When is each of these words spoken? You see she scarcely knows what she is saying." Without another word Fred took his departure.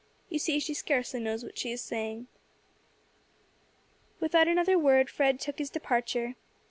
You 0.29 0.39
see 0.39 0.59
she 0.59 0.73
scarcely 0.73 1.19
knows 1.19 1.43
what 1.43 1.59
she 1.59 1.71
is 1.71 1.79
saying." 1.79 2.25
Without 4.19 4.47
another 4.47 4.75
word 4.79 5.11
Fred 5.11 5.39
took 5.39 5.59
his 5.59 5.69
departure. 5.69 6.33